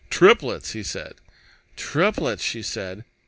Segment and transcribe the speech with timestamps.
[0.09, 1.13] "Triplets!" he said.
[1.75, 3.03] "Triplets!" she said.